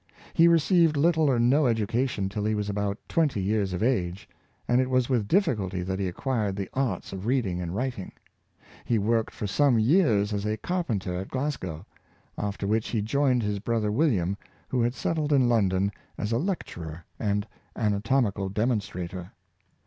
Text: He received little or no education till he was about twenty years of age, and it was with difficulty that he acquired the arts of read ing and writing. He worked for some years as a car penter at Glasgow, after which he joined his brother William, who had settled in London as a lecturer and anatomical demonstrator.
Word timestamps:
He 0.33 0.47
received 0.47 0.97
little 0.97 1.29
or 1.29 1.37
no 1.39 1.67
education 1.67 2.27
till 2.27 2.43
he 2.43 2.55
was 2.55 2.71
about 2.71 2.97
twenty 3.07 3.39
years 3.39 3.71
of 3.71 3.83
age, 3.83 4.27
and 4.67 4.81
it 4.81 4.89
was 4.89 5.09
with 5.09 5.27
difficulty 5.27 5.83
that 5.83 5.99
he 5.99 6.07
acquired 6.07 6.55
the 6.55 6.67
arts 6.73 7.13
of 7.13 7.27
read 7.27 7.45
ing 7.45 7.61
and 7.61 7.75
writing. 7.75 8.11
He 8.83 8.97
worked 8.97 9.31
for 9.31 9.45
some 9.45 9.77
years 9.77 10.33
as 10.33 10.43
a 10.43 10.57
car 10.57 10.83
penter 10.83 11.21
at 11.21 11.29
Glasgow, 11.29 11.85
after 12.35 12.65
which 12.65 12.87
he 12.87 13.03
joined 13.03 13.43
his 13.43 13.59
brother 13.59 13.91
William, 13.91 14.37
who 14.69 14.81
had 14.81 14.95
settled 14.95 15.31
in 15.31 15.47
London 15.47 15.91
as 16.17 16.31
a 16.31 16.39
lecturer 16.39 17.05
and 17.19 17.45
anatomical 17.75 18.49
demonstrator. 18.49 19.33